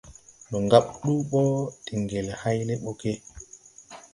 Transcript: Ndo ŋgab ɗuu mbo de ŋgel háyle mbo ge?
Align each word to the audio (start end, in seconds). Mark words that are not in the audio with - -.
Ndo 0.45 0.57
ŋgab 0.65 0.85
ɗuu 0.99 1.21
mbo 1.25 1.41
de 1.85 1.93
ŋgel 2.01 2.27
háyle 2.41 2.73
mbo 2.79 2.91
ge? 2.99 3.13